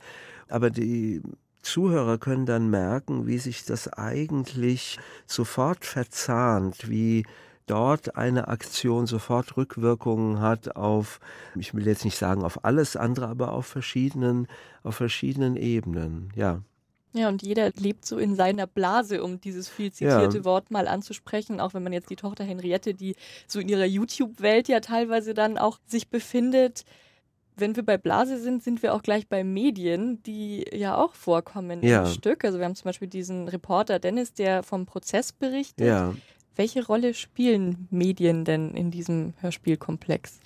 Aber 0.49 0.71
die 0.71 1.23
Zuhörer 1.63 2.19
können 2.19 2.47
dann 2.47 2.71
merken, 2.71 3.27
wie 3.27 3.39
sich 3.39 3.65
das 3.65 3.93
eigentlich 3.93 4.99
sofort 5.27 5.85
verzahnt, 5.85 6.89
wie 6.89 7.25
dort 7.67 8.17
eine 8.17 8.49
Aktion 8.49 9.07
sofort 9.07 9.57
Rückwirkungen 9.57 10.41
hat 10.41 10.77
auf, 10.77 11.21
ich 11.57 11.75
will 11.75 11.87
jetzt 11.87 12.05
nicht 12.05 12.17
sagen 12.17 12.43
auf 12.43 12.65
alles 12.65 12.97
andere, 12.97 13.29
aber 13.29 13.53
auf 13.53 13.67
verschiedenen, 13.67 14.47
auf 14.83 14.97
verschiedenen 14.97 15.57
Ebenen, 15.57 16.33
ja. 16.35 16.63
Ja, 17.13 17.29
und 17.29 17.43
jeder 17.43 17.71
lebt 17.79 18.05
so 18.05 18.19
in 18.19 18.35
seiner 18.35 18.67
Blase, 18.67 19.25
um 19.25 19.41
dieses 19.41 19.71
viel 19.71 19.91
zitierte 19.91 20.39
ja. 20.39 20.45
Wort 20.45 20.71
mal 20.71 20.87
anzusprechen, 20.87 21.61
auch 21.61 21.73
wenn 21.73 21.83
man 21.83 21.95
jetzt 21.95 22.11
die 22.11 22.17
Tochter 22.17 22.45
Henriette, 22.45 22.93
die 22.93 23.17
so 23.47 23.59
in 23.59 23.71
ihrer 23.71 23.87
YouTube-Welt 23.87 24.69
ja 24.69 24.81
teilweise 24.81 25.33
dann 25.33 25.57
auch 25.57 25.79
sich 25.87 26.09
befindet, 26.09 26.85
wenn 27.57 27.75
wir 27.75 27.85
bei 27.85 27.97
Blase 27.97 28.39
sind, 28.39 28.63
sind 28.63 28.83
wir 28.83 28.95
auch 28.95 29.03
gleich 29.03 29.29
bei 29.29 29.43
Medien, 29.43 30.23
die 30.25 30.67
ja 30.73 30.97
auch 30.97 31.15
vorkommen 31.15 31.83
ja. 31.83 32.05
im 32.05 32.07
Stück. 32.07 32.45
Also 32.45 32.59
wir 32.59 32.67
haben 32.67 32.75
zum 32.75 32.85
Beispiel 32.85 33.09
diesen 33.09 33.49
Reporter 33.49 33.99
Dennis, 33.99 34.35
der 34.35 34.63
vom 34.63 34.85
Prozess 34.85 35.33
berichtet. 35.33 35.87
Ja. 35.87 36.15
Welche 36.57 36.87
Rolle 36.87 37.13
spielen 37.13 37.87
Medien 37.91 38.47
denn 38.47 38.71
in 38.71 38.91
diesem 38.91 39.35
Hörspielkomplex? 39.41 40.41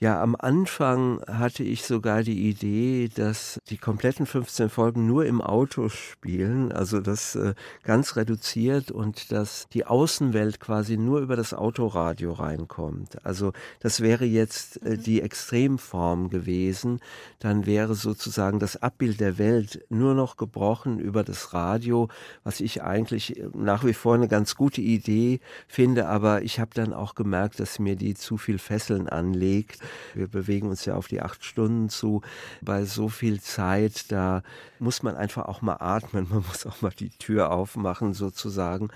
Ja, 0.00 0.20
am 0.20 0.34
Anfang 0.36 1.22
hatte 1.26 1.62
ich 1.62 1.84
sogar 1.84 2.24
die 2.24 2.48
Idee, 2.48 3.08
dass 3.14 3.60
die 3.68 3.78
kompletten 3.78 4.26
15 4.26 4.68
Folgen 4.68 5.06
nur 5.06 5.24
im 5.24 5.40
Auto 5.40 5.88
spielen, 5.88 6.72
also 6.72 7.00
das 7.00 7.36
äh, 7.36 7.54
ganz 7.84 8.16
reduziert 8.16 8.90
und 8.90 9.30
dass 9.30 9.66
die 9.72 9.86
Außenwelt 9.86 10.58
quasi 10.58 10.96
nur 10.96 11.20
über 11.20 11.36
das 11.36 11.54
Autoradio 11.54 12.32
reinkommt. 12.32 13.24
Also 13.24 13.52
das 13.80 14.00
wäre 14.00 14.24
jetzt 14.24 14.84
äh, 14.84 14.96
mhm. 14.96 15.02
die 15.04 15.22
Extremform 15.22 16.28
gewesen. 16.28 17.00
Dann 17.38 17.64
wäre 17.64 17.94
sozusagen 17.94 18.58
das 18.58 18.82
Abbild 18.82 19.20
der 19.20 19.38
Welt 19.38 19.84
nur 19.90 20.14
noch 20.14 20.36
gebrochen 20.36 20.98
über 20.98 21.22
das 21.22 21.54
Radio, 21.54 22.08
was 22.42 22.60
ich 22.60 22.82
eigentlich 22.82 23.38
äh, 23.38 23.48
nach 23.54 23.84
wie 23.84 23.94
vor 23.94 24.16
eine 24.16 24.28
ganz 24.28 24.56
gute 24.56 24.80
Idee 24.80 25.38
finde, 25.68 26.08
aber 26.08 26.42
ich 26.42 26.58
habe 26.58 26.72
dann 26.74 26.92
auch 26.92 27.14
gemerkt, 27.14 27.60
dass 27.60 27.78
mir 27.78 27.94
die 27.94 28.14
zu 28.14 28.36
viel 28.36 28.58
Fesseln 28.58 29.08
anlegt 29.08 29.83
wir 30.14 30.28
bewegen 30.28 30.68
uns 30.68 30.84
ja 30.84 30.94
auf 30.94 31.08
die 31.08 31.20
acht 31.20 31.44
Stunden 31.44 31.88
zu. 31.88 32.22
Bei 32.60 32.84
so 32.84 33.08
viel 33.08 33.40
Zeit, 33.40 34.10
da 34.12 34.42
muss 34.78 35.02
man 35.02 35.16
einfach 35.16 35.46
auch 35.46 35.62
mal 35.62 35.76
atmen. 35.80 36.26
Man 36.34 36.44
muss 36.46 36.66
auch 36.66 36.82
mal 36.82 36.90
die 36.90 37.10
Tür 37.10 37.52
aufmachen 37.52 38.14
sozusagen 38.14 38.88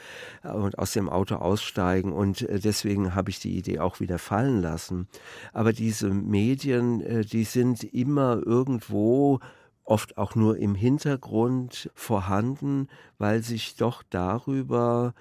und 0.42 0.78
aus 0.78 0.92
dem 0.92 1.08
Auto 1.08 1.36
aussteigen. 1.36 2.12
Und 2.12 2.42
äh, 2.42 2.58
deswegen 2.58 3.14
habe 3.14 3.30
ich 3.30 3.38
die 3.38 3.56
Idee 3.56 3.80
auch 3.80 4.00
wieder 4.00 4.18
fallen 4.18 4.60
lassen. 4.60 5.08
Aber 5.52 5.72
diese 5.72 6.10
Medien, 6.10 7.00
äh, 7.00 7.24
die 7.24 7.44
sind 7.44 7.84
immer 7.84 8.40
irgendwo 8.44 9.40
oft 9.88 10.18
auch 10.18 10.34
nur 10.34 10.58
im 10.58 10.74
Hintergrund 10.74 11.90
vorhanden, 11.94 12.88
weil 13.16 13.42
sich 13.42 13.76
doch 13.76 14.02
darüber 14.10 15.14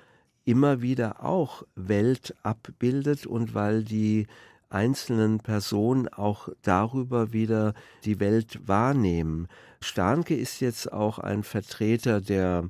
immer 0.43 0.81
wieder 0.81 1.23
auch 1.23 1.63
Welt 1.75 2.35
abbildet 2.43 3.25
und 3.25 3.53
weil 3.53 3.83
die 3.83 4.27
einzelnen 4.69 5.39
Personen 5.39 6.07
auch 6.07 6.49
darüber 6.61 7.33
wieder 7.33 7.73
die 8.03 8.19
Welt 8.19 8.67
wahrnehmen. 8.67 9.47
Starnke 9.79 10.35
ist 10.35 10.59
jetzt 10.59 10.91
auch 10.91 11.19
ein 11.19 11.43
Vertreter 11.43 12.21
der 12.21 12.69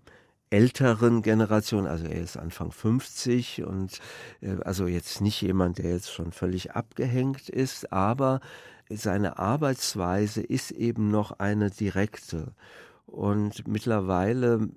älteren 0.50 1.22
Generation, 1.22 1.88
also 1.88 2.06
er 2.06 2.22
ist 2.22 2.38
Anfang 2.38 2.72
50 2.72 3.64
und 3.64 4.00
äh, 4.42 4.56
also 4.64 4.88
jetzt 4.88 5.22
nicht 5.22 5.42
jemand, 5.42 5.78
der 5.78 5.92
jetzt 5.92 6.12
schon 6.12 6.32
völlig 6.32 6.72
abgehängt 6.72 7.50
ist, 7.50 7.92
aber 7.92 8.40
seine 8.90 9.38
Arbeitsweise 9.38 10.42
ist 10.42 10.72
eben 10.72 11.12
noch 11.12 11.40
eine 11.40 11.70
direkte. 11.70 12.54
Und 13.06 13.68
mittlerweile 13.68 14.70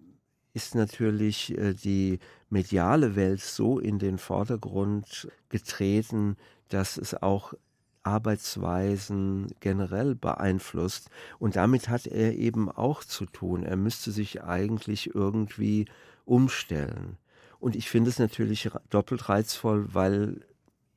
ist 0.52 0.74
natürlich 0.74 1.56
äh, 1.56 1.74
die 1.74 2.18
mediale 2.48 3.14
Welt 3.14 3.40
so 3.40 3.78
in 3.78 3.98
den 3.98 4.18
Vordergrund 4.18 5.28
getreten, 5.48 6.36
dass 6.70 6.96
es 6.96 7.14
auch 7.14 7.54
Arbeitsweisen 8.02 9.48
generell 9.60 10.14
beeinflusst. 10.14 11.10
Und 11.38 11.56
damit 11.56 11.88
hat 11.88 12.06
er 12.06 12.34
eben 12.34 12.70
auch 12.70 13.04
zu 13.04 13.26
tun. 13.26 13.62
Er 13.62 13.76
müsste 13.76 14.10
sich 14.10 14.42
eigentlich 14.42 15.14
irgendwie 15.14 15.86
umstellen. 16.24 17.18
Und 17.58 17.76
ich 17.76 17.90
finde 17.90 18.08
es 18.08 18.18
natürlich 18.18 18.70
doppelt 18.88 19.28
reizvoll, 19.28 19.92
weil 19.92 20.40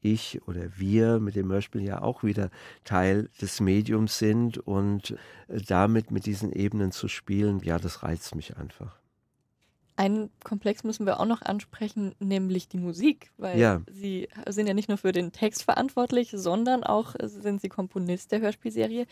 ich 0.04 0.42
oder 0.48 0.78
wir 0.78 1.20
mit 1.20 1.36
dem 1.36 1.52
Hörspiel 1.52 1.82
ja 1.82 2.02
auch 2.02 2.24
wieder 2.24 2.50
Teil 2.84 3.30
des 3.42 3.60
Mediums 3.60 4.18
sind 4.18 4.58
und 4.58 5.12
äh, 5.48 5.62
damit 5.62 6.12
mit 6.12 6.26
diesen 6.26 6.52
Ebenen 6.52 6.92
zu 6.92 7.08
spielen, 7.08 7.62
ja, 7.64 7.80
das 7.80 8.04
reizt 8.04 8.36
mich 8.36 8.58
einfach. 8.58 9.03
Einen 9.96 10.32
Komplex 10.44 10.84
müssen 10.84 11.06
wir 11.06 11.20
auch 11.20 11.26
noch 11.26 11.44
ansprechen, 11.44 12.16
nämlich 12.20 12.68
die 12.68 12.78
Musik, 12.78 13.32
weil 13.38 13.60
ja. 13.60 13.82
Sie 13.92 14.28
sind 14.50 14.66
ja 14.66 14.74
nicht 14.74 14.90
nur 14.90 14.98
für 14.98 15.12
den 15.12 15.32
Text 15.32 15.64
verantwortlich, 15.64 16.32
sondern 16.36 16.84
auch 16.84 17.14
sind 17.22 17.62
Sie 17.62 17.70
Komponist 17.70 18.32
der 18.32 18.42
Hörspielserie. 18.42 19.06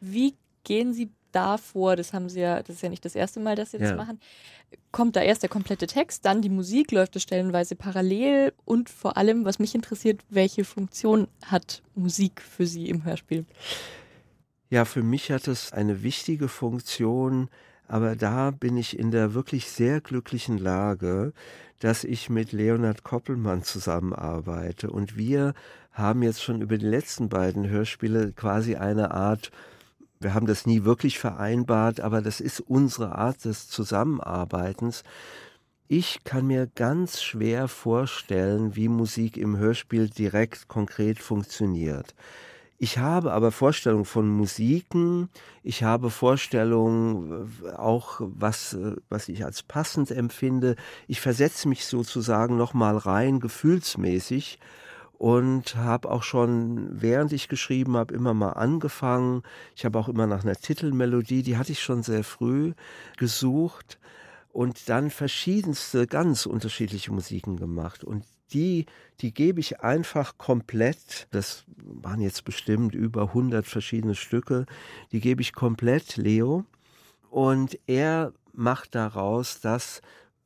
Wie 0.00 0.36
gehen 0.62 0.92
Sie 0.92 1.10
da 1.32 1.56
vor? 1.56 1.96
Das 1.96 2.12
haben 2.12 2.28
Sie 2.28 2.40
ja, 2.40 2.62
das 2.62 2.76
ist 2.76 2.82
ja 2.82 2.88
nicht 2.88 3.04
das 3.04 3.14
erste 3.14 3.40
Mal, 3.40 3.56
dass 3.56 3.72
Sie 3.72 3.78
das 3.78 3.96
machen. 3.96 4.20
Kommt 4.92 5.16
da 5.16 5.22
erst 5.22 5.42
der 5.42 5.50
komplette 5.50 5.86
Text, 5.86 6.24
dann 6.24 6.42
die 6.42 6.48
Musik, 6.48 6.92
läuft 6.92 7.16
es 7.16 7.22
stellenweise 7.22 7.74
parallel 7.74 8.52
und 8.64 8.88
vor 8.88 9.16
allem, 9.16 9.44
was 9.44 9.58
mich 9.58 9.74
interessiert, 9.74 10.22
welche 10.28 10.64
Funktion 10.64 11.26
hat 11.44 11.82
Musik 11.94 12.40
für 12.40 12.66
Sie 12.66 12.88
im 12.88 13.04
Hörspiel? 13.04 13.46
Ja, 14.68 14.84
für 14.84 15.02
mich 15.02 15.32
hat 15.32 15.48
es 15.48 15.72
eine 15.72 16.04
wichtige 16.04 16.46
Funktion, 16.46 17.48
aber 17.90 18.14
da 18.14 18.52
bin 18.52 18.76
ich 18.76 18.96
in 18.96 19.10
der 19.10 19.34
wirklich 19.34 19.68
sehr 19.68 20.00
glücklichen 20.00 20.58
Lage, 20.58 21.32
dass 21.80 22.04
ich 22.04 22.30
mit 22.30 22.52
Leonhard 22.52 23.02
Koppelmann 23.02 23.64
zusammenarbeite. 23.64 24.90
Und 24.90 25.16
wir 25.16 25.54
haben 25.90 26.22
jetzt 26.22 26.40
schon 26.40 26.62
über 26.62 26.78
die 26.78 26.86
letzten 26.86 27.28
beiden 27.28 27.68
Hörspiele 27.68 28.32
quasi 28.32 28.76
eine 28.76 29.10
Art, 29.10 29.50
wir 30.20 30.34
haben 30.34 30.46
das 30.46 30.66
nie 30.66 30.84
wirklich 30.84 31.18
vereinbart, 31.18 32.00
aber 32.00 32.22
das 32.22 32.40
ist 32.40 32.60
unsere 32.60 33.16
Art 33.16 33.44
des 33.44 33.68
Zusammenarbeitens. 33.68 35.02
Ich 35.88 36.22
kann 36.22 36.46
mir 36.46 36.68
ganz 36.68 37.20
schwer 37.20 37.66
vorstellen, 37.66 38.76
wie 38.76 38.88
Musik 38.88 39.36
im 39.36 39.56
Hörspiel 39.56 40.08
direkt 40.10 40.68
konkret 40.68 41.18
funktioniert. 41.18 42.14
Ich 42.82 42.96
habe 42.96 43.34
aber 43.34 43.52
Vorstellungen 43.52 44.06
von 44.06 44.26
Musiken, 44.26 45.28
ich 45.62 45.82
habe 45.82 46.08
Vorstellungen 46.08 47.52
äh, 47.62 47.72
auch, 47.72 48.22
was, 48.22 48.72
äh, 48.72 48.96
was 49.10 49.28
ich 49.28 49.44
als 49.44 49.62
passend 49.62 50.10
empfinde. 50.10 50.76
Ich 51.06 51.20
versetze 51.20 51.68
mich 51.68 51.84
sozusagen 51.84 52.56
nochmal 52.56 52.96
rein, 52.96 53.38
gefühlsmäßig 53.38 54.58
und 55.18 55.76
habe 55.76 56.10
auch 56.10 56.22
schon, 56.22 57.02
während 57.02 57.34
ich 57.34 57.48
geschrieben 57.48 57.98
habe, 57.98 58.14
immer 58.14 58.32
mal 58.32 58.52
angefangen. 58.52 59.42
Ich 59.76 59.84
habe 59.84 59.98
auch 59.98 60.08
immer 60.08 60.26
nach 60.26 60.42
einer 60.42 60.56
Titelmelodie, 60.56 61.42
die 61.42 61.58
hatte 61.58 61.72
ich 61.72 61.82
schon 61.82 62.02
sehr 62.02 62.24
früh 62.24 62.72
gesucht 63.18 63.98
und 64.52 64.88
dann 64.88 65.10
verschiedenste, 65.10 66.06
ganz 66.06 66.46
unterschiedliche 66.46 67.12
Musiken 67.12 67.58
gemacht. 67.58 68.04
Und 68.04 68.24
die, 68.52 68.86
die 69.20 69.32
gebe 69.32 69.60
ich 69.60 69.80
einfach 69.80 70.38
komplett, 70.38 71.28
das 71.30 71.64
waren 71.76 72.20
jetzt 72.20 72.44
bestimmt 72.44 72.94
über 72.94 73.22
100 73.28 73.66
verschiedene 73.66 74.14
Stücke, 74.14 74.66
die 75.12 75.20
gebe 75.20 75.42
ich 75.42 75.52
komplett 75.52 76.16
Leo. 76.16 76.64
Und 77.30 77.78
er 77.86 78.32
macht 78.52 78.94
daraus 78.94 79.60
das, 79.60 80.00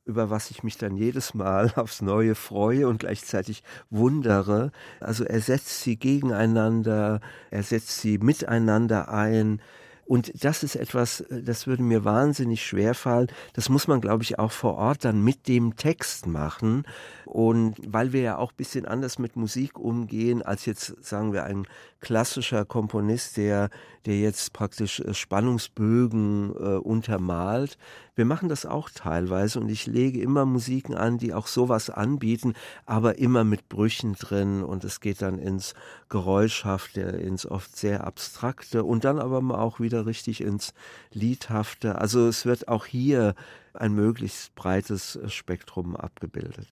über 0.05 0.29
was 0.29 0.51
ich 0.51 0.63
mich 0.63 0.77
dann 0.77 0.95
jedes 0.95 1.33
Mal 1.33 1.73
aufs 1.75 2.01
Neue 2.01 2.35
freue 2.35 2.87
und 2.87 2.99
gleichzeitig 2.99 3.63
wundere. 3.89 4.71
Also 4.99 5.23
er 5.23 5.41
setzt 5.41 5.81
sie 5.81 5.97
gegeneinander, 5.97 7.21
er 7.49 7.63
setzt 7.63 7.99
sie 8.01 8.17
miteinander 8.19 9.09
ein, 9.09 9.61
und 10.05 10.43
das 10.43 10.61
ist 10.61 10.75
etwas, 10.75 11.21
äh, 11.21 11.41
das 11.41 11.67
würde 11.67 11.83
mir 11.83 12.05
wahnsinnig 12.05 12.65
schwer 12.65 12.93
fallen. 12.93 13.27
Das 13.53 13.69
muss 13.69 13.87
man, 13.87 14.01
glaube 14.01 14.23
ich, 14.23 14.37
auch 14.37 14.51
vor 14.51 14.75
Ort 14.75 15.03
dann 15.03 15.23
mit 15.23 15.47
dem 15.47 15.75
Text 15.75 16.27
machen. 16.27 16.83
Und 17.25 17.75
weil 17.85 18.13
wir 18.13 18.21
ja 18.21 18.37
auch 18.37 18.51
ein 18.51 18.57
bisschen 18.57 18.85
anders 18.85 19.17
mit 19.17 19.35
Musik 19.35 19.79
umgehen, 19.79 20.43
als 20.43 20.65
jetzt, 20.65 21.03
sagen 21.03 21.33
wir, 21.33 21.43
ein 21.43 21.67
klassischer 22.01 22.65
Komponist, 22.65 23.37
der, 23.37 23.69
der 24.05 24.19
jetzt 24.19 24.53
praktisch 24.53 24.99
äh, 24.99 25.13
Spannungsbögen 25.13 26.51
äh, 26.55 26.77
untermalt. 26.77 27.77
Wir 28.15 28.23
machen 28.23 28.47
das 28.47 28.65
auch 28.65 28.89
teilweise 28.89 29.59
und 29.59 29.67
ich 29.67 29.87
lege 29.87 30.21
immer 30.21 30.45
Musiken 30.45 30.95
an, 30.95 31.17
die 31.17 31.33
auch 31.33 31.47
sowas 31.47 31.89
anbieten, 31.89 32.53
aber 32.85 33.17
immer 33.17 33.43
mit 33.43 33.67
Brüchen 33.67 34.13
drin 34.13 34.63
und 34.63 34.85
es 34.85 35.01
geht 35.01 35.21
dann 35.21 35.37
ins 35.37 35.73
Geräuschhafte, 36.07 37.01
ins 37.01 37.45
oft 37.45 37.75
sehr 37.75 38.05
Abstrakte 38.05 38.85
und 38.85 39.03
dann 39.03 39.19
aber 39.19 39.59
auch 39.59 39.81
wieder 39.81 40.05
richtig 40.05 40.39
ins 40.39 40.73
Liedhafte. 41.11 41.99
Also 41.99 42.27
es 42.27 42.45
wird 42.45 42.69
auch 42.69 42.85
hier 42.85 43.35
ein 43.73 43.93
möglichst 43.93 44.55
breites 44.55 45.19
Spektrum 45.27 45.97
abgebildet. 45.97 46.63